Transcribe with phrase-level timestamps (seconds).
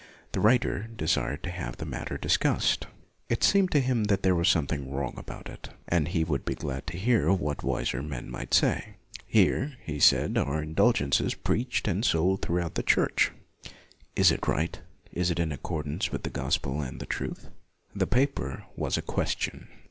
[0.31, 2.87] The writer desired to have the matter discussed.
[3.29, 6.55] It seemed to him that there was something wrong about it, and he would be
[6.55, 8.95] glad to hear what wiser men might say.
[9.27, 13.31] Here, he said, are indulgences preached and sold through out the Church:
[14.15, 14.81] is it right?
[15.11, 17.51] is it in accord ance with the gospel and the truth?
[17.95, 19.67] The paper was a question.